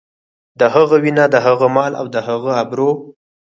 [0.59, 2.89] د هغه وينه، د هغه مال او د هغه ابرو.